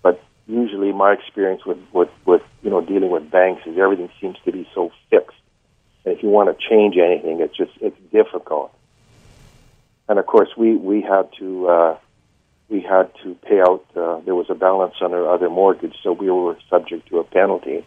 [0.02, 4.36] But usually, my experience with with with you know dealing with banks is everything seems
[4.44, 5.36] to be so fixed,
[6.04, 8.72] and if you want to change anything, it's just it's difficult.
[10.08, 11.68] And of course, we we had to.
[11.68, 11.96] Uh,
[12.68, 13.84] we had to pay out.
[13.94, 17.24] Uh, there was a balance on our other mortgage, so we were subject to a
[17.24, 17.84] penalty.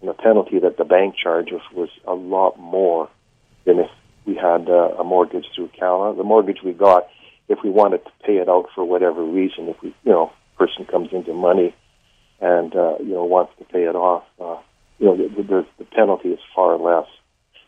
[0.00, 3.08] And the penalty that the bank charged was a lot more
[3.64, 3.90] than if
[4.26, 6.14] we had uh, a mortgage through Calla.
[6.14, 7.08] The mortgage we got,
[7.48, 10.84] if we wanted to pay it out for whatever reason, if we, you know, person
[10.84, 11.74] comes into money
[12.40, 14.56] and uh, you know wants to pay it off, uh,
[14.98, 17.08] you know, the, the, the penalty is far less.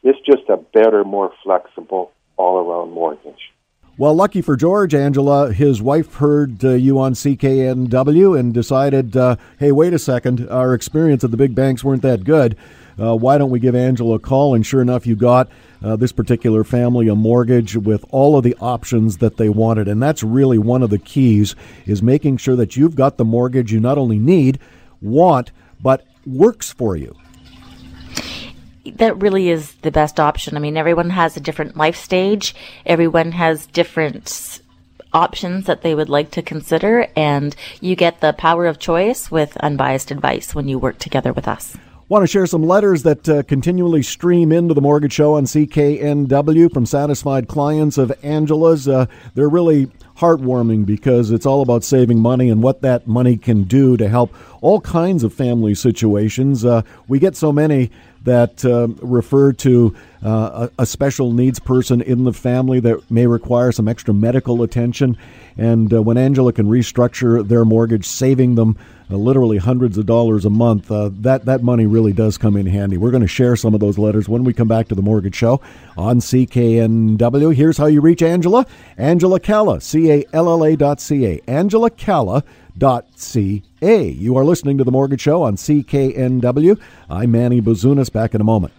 [0.02, 3.52] It's just a better, more flexible, all-around mortgage.
[3.98, 9.36] Well, lucky for George, Angela, his wife heard uh, you on CKNW and decided, uh,
[9.58, 12.56] hey, wait a second, our experience at the big banks weren't that good.
[12.98, 14.54] Uh, why don't we give Angela a call?
[14.54, 15.48] And sure enough, you got
[15.82, 19.88] uh, this particular family a mortgage with all of the options that they wanted.
[19.88, 21.54] And that's really one of the keys
[21.84, 24.58] is making sure that you've got the mortgage you not only need,
[25.00, 27.14] want, but works for you
[28.94, 30.56] that really is the best option.
[30.56, 32.54] I mean, everyone has a different life stage.
[32.84, 34.60] Everyone has different
[35.12, 39.56] options that they would like to consider, and you get the power of choice with
[39.58, 41.76] unbiased advice when you work together with us.
[42.08, 46.72] Want to share some letters that uh, continually stream into the Mortgage Show on CKNW
[46.72, 48.86] from satisfied clients of Angela's.
[48.86, 53.64] Uh, they're really heartwarming because it's all about saving money and what that money can
[53.64, 56.64] do to help all kinds of family situations.
[56.64, 57.90] Uh, we get so many
[58.22, 59.92] that uh, refer to
[60.24, 64.62] uh, a, a, special needs person in the family that may require some extra medical
[64.62, 65.16] attention.
[65.56, 68.78] And uh, when Angela can restructure their mortgage, saving them
[69.10, 72.66] uh, literally hundreds of dollars a month, uh, that, that money really does come in
[72.66, 72.96] handy.
[72.96, 75.34] We're going to share some of those letters when we come back to the Mortgage
[75.34, 75.60] Show
[75.96, 77.54] on CKNW.
[77.54, 78.66] Here's how you reach Angela
[78.96, 81.40] Angela Calla, C A L L A dot C A.
[81.46, 82.42] Angela Calla
[82.78, 83.62] ca.
[83.80, 86.78] You are listening to The Mortgage Show on CKNW.
[87.08, 88.12] I'm Manny Bazunas.
[88.12, 88.72] Back in a moment.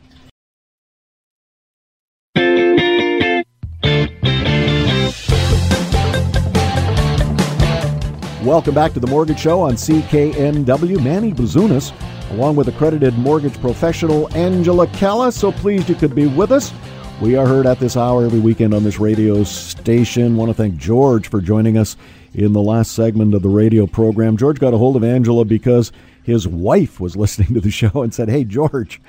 [8.47, 11.03] Welcome back to The Mortgage Show on CKNW.
[11.03, 11.91] Manny Bazunas,
[12.31, 15.33] along with accredited mortgage professional Angela Calla.
[15.33, 16.71] So pleased you could be with us.
[17.19, 20.37] We are heard at this hour every weekend on this radio station.
[20.37, 21.97] Want to thank George for joining us
[22.33, 24.37] in the last segment of the radio program.
[24.37, 25.91] George got a hold of Angela because
[26.23, 29.01] his wife was listening to the show and said, Hey, George,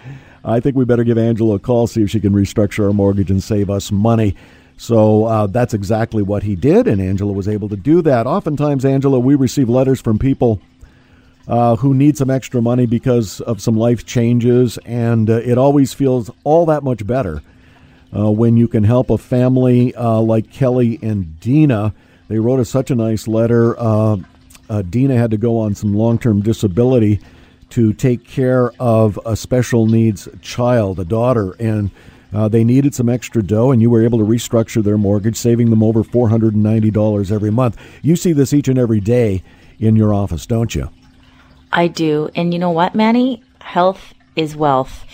[0.44, 3.30] I think we better give Angela a call, see if she can restructure our mortgage
[3.30, 4.34] and save us money.
[4.78, 8.26] So uh, that's exactly what he did, and Angela was able to do that.
[8.26, 10.60] Oftentimes, Angela, we receive letters from people
[11.46, 15.92] uh, who need some extra money because of some life changes, and uh, it always
[15.92, 17.42] feels all that much better
[18.16, 21.92] uh, when you can help a family uh, like Kelly and Dina
[22.28, 23.74] they wrote us such a nice letter.
[23.78, 24.18] Uh,
[24.90, 27.20] Dina had to go on some long term disability
[27.70, 31.90] to take care of a special needs child, a daughter, and
[32.32, 35.70] Uh, they needed some extra dough, and you were able to restructure their mortgage, saving
[35.70, 37.76] them over $490 every month.
[38.02, 39.42] You see this each and every day
[39.78, 40.90] in your office, don't you?
[41.72, 42.30] I do.
[42.34, 43.42] And you know what, Manny?
[43.60, 45.04] Health is wealth.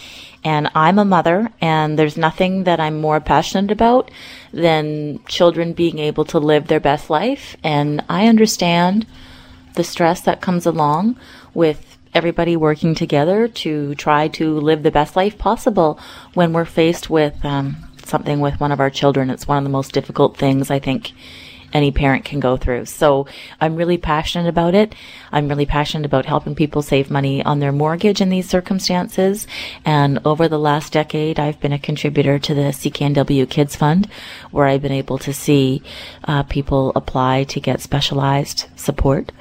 [0.43, 4.11] And I'm a mother, and there's nothing that I'm more passionate about
[4.53, 7.57] than children being able to live their best life.
[7.65, 9.07] And I understand
[9.75, 11.19] the stress that comes along
[11.55, 15.99] with everybody working together to try to live the best life possible
[16.35, 19.31] when we're faced with um, something with one of our children.
[19.31, 21.13] It's one of the most difficult things I think
[21.73, 22.87] any parent can go through.
[22.87, 23.27] So
[23.61, 24.95] I'm really passionate about it.
[25.33, 29.49] I'm really passionate about helping people save money on their mortgage in these circumstances.
[29.85, 34.09] And over the last decade, I've been a contributor to the CKNW Kids Fund,
[34.53, 35.83] where I've been able to see
[36.23, 39.33] uh, people apply to get specialized support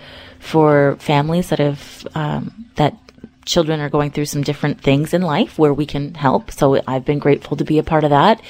[0.43, 2.97] for families that have um, that
[3.45, 6.51] children are going through some different things in life where we can help.
[6.51, 8.41] So I've been grateful to be a part of that.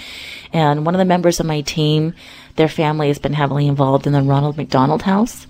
[0.51, 2.13] And one of the members of my team,
[2.55, 5.47] their family has been heavily involved in the Ronald McDonald House.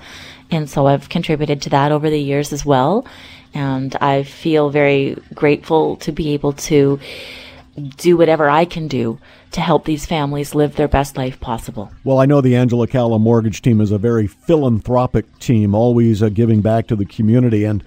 [0.51, 3.05] And so I've contributed to that over the years as well.
[3.53, 6.99] And I feel very grateful to be able to
[7.75, 9.19] do whatever I can do
[9.51, 11.91] to help these families live their best life possible.
[12.03, 16.29] Well, I know the Angela Calla Mortgage Team is a very philanthropic team, always uh,
[16.29, 17.63] giving back to the community.
[17.65, 17.83] And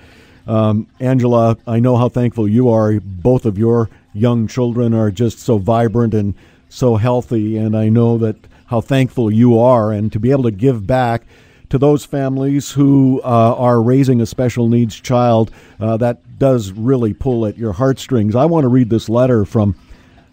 [0.47, 3.01] um, Angela, I know how thankful you are.
[3.01, 6.35] Both of your young children are just so vibrant and
[6.69, 10.51] so healthy, and I know that how thankful you are, and to be able to
[10.51, 11.23] give back
[11.69, 17.15] to those families who uh, are raising a special needs child, uh, that does really
[17.15, 18.35] pull at your heartstrings.
[18.35, 19.77] I want to read this letter from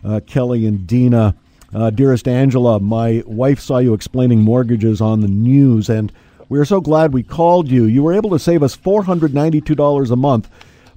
[0.04, 1.36] uh, Kelly and Dina.
[1.74, 6.12] Uh, dearest Angela, my wife saw you explaining mortgages on the news, and
[6.49, 7.86] we are so glad we called you.
[7.86, 10.49] You were able to save us $492 a month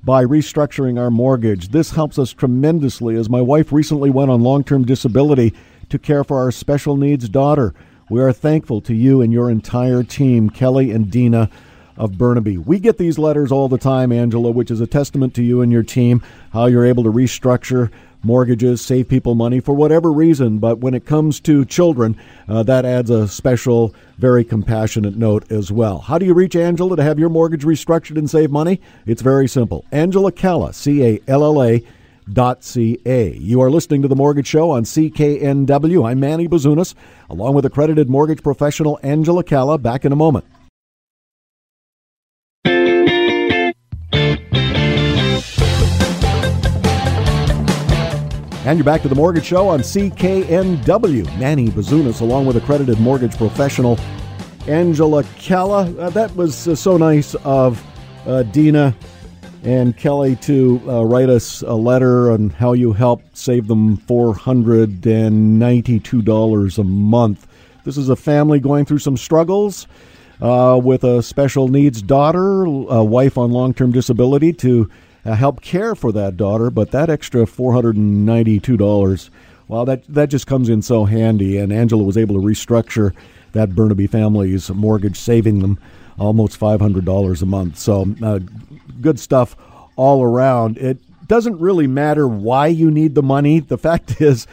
[0.05, 1.69] by restructuring our mortgage.
[1.69, 5.55] This helps us tremendously as my wife recently went on long term disability
[5.89, 7.75] to care for our special needs daughter.
[8.11, 11.51] We are thankful to you and your entire team, Kelly and Dina
[11.97, 12.59] of Burnaby.
[12.59, 15.73] We get these letters all the time, Angela, which is a testament to you and
[15.73, 16.23] your team,
[16.53, 17.91] how you're able to restructure
[18.27, 20.59] mortgages, save people money for whatever reason.
[20.59, 22.17] But when it comes to children,
[22.49, 26.01] uh, that adds a special, very compassionate note as well.
[26.01, 28.81] How do you reach Angela to have your mortgage restructured and save money?
[29.07, 29.85] It's very simple.
[29.93, 31.83] Angela Calla, C A L L A.
[32.33, 33.37] Dot ca.
[33.39, 36.11] You are listening to the Mortgage Show on CKNW.
[36.11, 36.97] I'm Manny Bazunas,
[37.31, 39.79] along with accredited mortgage professional Angela Calla.
[39.79, 40.45] Back in a moment.
[48.67, 51.39] And you're back to the Mortgage Show on CKNW.
[51.39, 53.97] Manny Bazunas, along with accredited mortgage professional
[54.67, 55.83] Angela Calla.
[55.97, 57.81] Uh, that was uh, so nice of
[58.27, 58.93] uh, Dina
[59.63, 66.79] and Kelly to uh, write us a letter on how you helped save them $492
[66.79, 67.47] a month.
[67.85, 69.87] This is a family going through some struggles
[70.41, 74.91] uh, with a special needs daughter, a wife on long term disability to
[75.25, 79.31] uh, help care for that daughter, but that extra $492,
[79.69, 81.59] well, that, that just comes in so handy.
[81.59, 83.15] And Angela was able to restructure
[83.53, 85.79] that Burnaby family's mortgage, saving them
[86.19, 87.79] almost $500 a month.
[87.79, 88.41] So, uh,
[89.01, 89.57] good stuff
[89.97, 90.79] all around.
[90.79, 93.61] It doesn't really matter why you need the money.
[93.61, 94.47] The fact is,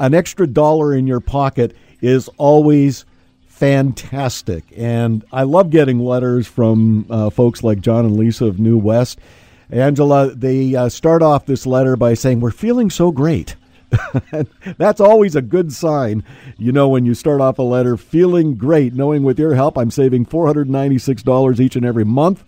[0.00, 3.04] an extra dollar in your pocket is always
[3.60, 4.64] fantastic.
[4.76, 9.20] And I love getting letters from uh, folks like John and Lisa of New West
[9.72, 13.56] Angela, they uh, start off this letter by saying, We're feeling so great.
[14.78, 16.22] That's always a good sign,
[16.56, 19.90] you know, when you start off a letter feeling great, knowing with your help I'm
[19.90, 22.44] saving $496 each and every month.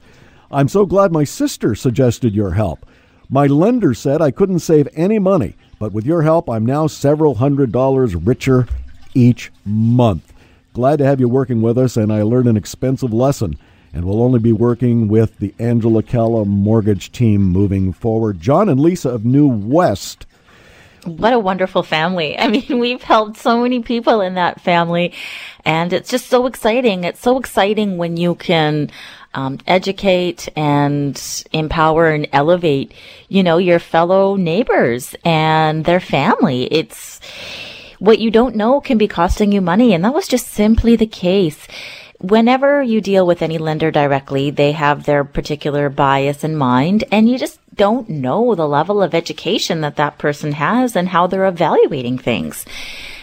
[0.50, 2.86] I'm so glad my sister suggested your help.
[3.28, 7.36] My lender said I couldn't save any money, but with your help, I'm now several
[7.36, 8.66] hundred dollars richer
[9.14, 10.32] each month.
[10.72, 13.58] Glad to have you working with us, and I learned an expensive lesson
[13.92, 18.40] and we'll only be working with the Angela Calla mortgage team moving forward.
[18.40, 20.26] John and Lisa of New West.
[21.04, 22.38] What a wonderful family.
[22.38, 25.12] I mean, we've helped so many people in that family,
[25.64, 27.04] and it's just so exciting.
[27.04, 28.90] It's so exciting when you can
[29.34, 31.20] um, educate and
[31.52, 32.94] empower and elevate,
[33.28, 36.64] you know, your fellow neighbors and their family.
[36.64, 37.20] It's
[38.03, 41.07] what you don't know can be costing you money, and that was just simply the
[41.07, 41.68] case
[42.22, 47.28] whenever you deal with any lender directly, they have their particular bias in mind and
[47.28, 51.46] you just don't know the level of education that that person has and how they're
[51.46, 52.64] evaluating things.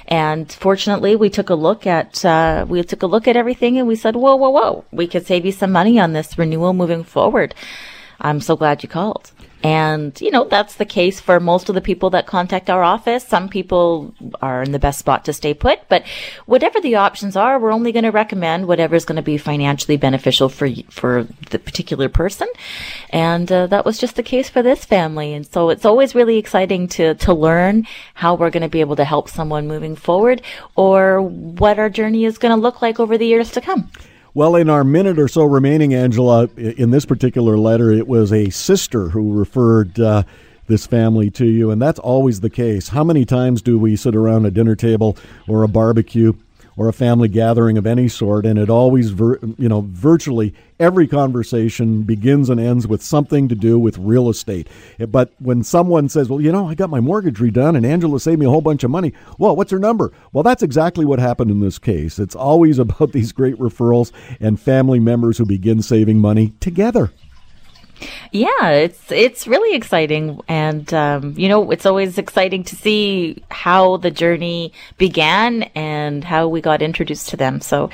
[0.07, 3.87] And fortunately, we took a look at uh, we took a look at everything, and
[3.87, 4.85] we said, "Whoa, whoa, whoa!
[4.91, 7.53] We could save you some money on this renewal moving forward."
[8.19, 9.31] I'm so glad you called.
[9.61, 13.27] And, you know, that's the case for most of the people that contact our office.
[13.27, 16.05] Some people are in the best spot to stay put, but
[16.45, 19.97] whatever the options are, we're only going to recommend whatever is going to be financially
[19.97, 22.47] beneficial for, for the particular person.
[23.09, 25.33] And uh, that was just the case for this family.
[25.33, 28.95] And so it's always really exciting to, to learn how we're going to be able
[28.95, 30.41] to help someone moving forward
[30.77, 33.91] or what our journey is going to look like over the years to come.
[34.35, 38.51] Well, in our minute or so remaining, Angela, in this particular letter, it was a
[38.51, 40.21] sister who referred uh,
[40.67, 42.89] this family to you, and that's always the case.
[42.89, 45.17] How many times do we sit around a dinner table
[45.47, 46.33] or a barbecue
[46.79, 51.09] or a family gathering of any sort, and it always, vir- you know, virtually every
[51.09, 54.65] conversation begins and ends with something to do with real estate.
[55.09, 58.39] But when someone says, "Well, you know, I got my mortgage redone, and Angela saved
[58.39, 60.13] me a whole bunch of money," well, what's her number?
[60.31, 62.17] Well, that's exactly what happened in this case.
[62.17, 67.11] It's always about these great referrals and family members who begin saving money together.
[68.31, 73.97] Yeah, it's it's really exciting, and um, you know, it's always exciting to see how
[73.97, 77.61] the journey began and how we got introduced to them.
[77.61, 77.89] So,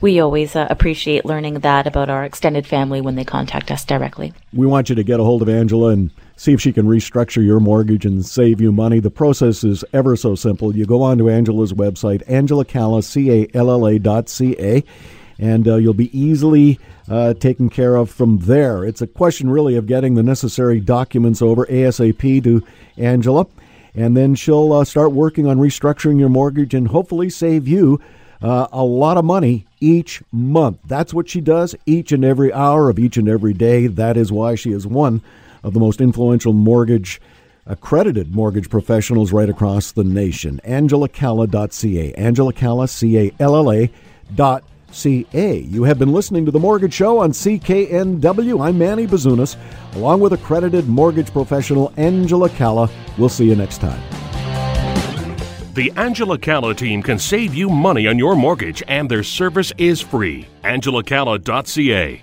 [0.00, 4.32] we always uh, appreciate learning that about our extended family when they contact us directly.
[4.52, 7.44] We want you to get a hold of Angela and see if she can restructure
[7.44, 8.98] your mortgage and save you money.
[8.98, 10.74] The process is ever so simple.
[10.74, 14.82] You go on to Angela's website, angelacalla, C-A-L-L-A dot C-A,
[15.40, 16.78] and uh, you'll be easily
[17.08, 18.84] uh, taken care of from there.
[18.84, 22.64] It's a question, really, of getting the necessary documents over ASAP to
[22.98, 23.46] Angela,
[23.94, 28.00] and then she'll uh, start working on restructuring your mortgage and hopefully save you
[28.42, 30.78] uh, a lot of money each month.
[30.84, 33.86] That's what she does each and every hour of each and every day.
[33.86, 35.22] That is why she is one
[35.64, 37.20] of the most influential mortgage
[37.66, 40.60] accredited mortgage professionals right across the nation.
[40.64, 42.14] AngelaCalla.ca.
[42.14, 42.88] Angela Calla,
[44.34, 45.58] dot CA.
[45.58, 48.60] You have been listening to The Mortgage Show on CKNW.
[48.60, 49.56] I'm Manny Bazunas,
[49.94, 52.90] along with accredited mortgage professional Angela Calla.
[53.18, 54.00] We'll see you next time.
[55.74, 60.00] The Angela Calla team can save you money on your mortgage, and their service is
[60.00, 60.46] free.
[60.64, 62.22] AngelaCalla.ca.